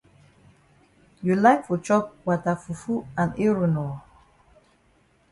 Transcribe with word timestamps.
You 1.21 1.35
like 1.35 1.67
for 1.67 1.77
chop 1.77 2.15
wata 2.25 2.53
fufu 2.61 2.95
and 3.21 3.31
eru 3.39 3.67
nor? 3.67 4.01